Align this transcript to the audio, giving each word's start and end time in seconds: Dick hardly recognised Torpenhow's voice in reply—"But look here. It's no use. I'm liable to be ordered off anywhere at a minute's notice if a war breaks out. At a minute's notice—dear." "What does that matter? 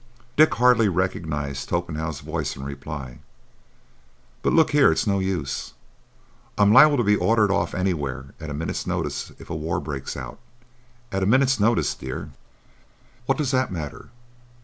Dick 0.35 0.55
hardly 0.55 0.89
recognised 0.89 1.69
Torpenhow's 1.69 2.21
voice 2.21 2.55
in 2.55 2.63
reply—"But 2.63 4.51
look 4.51 4.71
here. 4.71 4.91
It's 4.91 5.05
no 5.05 5.19
use. 5.19 5.75
I'm 6.57 6.73
liable 6.73 6.97
to 6.97 7.03
be 7.03 7.15
ordered 7.15 7.51
off 7.51 7.75
anywhere 7.75 8.33
at 8.39 8.49
a 8.49 8.53
minute's 8.55 8.87
notice 8.87 9.31
if 9.37 9.51
a 9.51 9.55
war 9.55 9.79
breaks 9.79 10.17
out. 10.17 10.39
At 11.11 11.21
a 11.21 11.27
minute's 11.27 11.59
notice—dear." 11.59 12.31
"What 13.27 13.37
does 13.37 13.51
that 13.51 13.71
matter? 13.71 14.09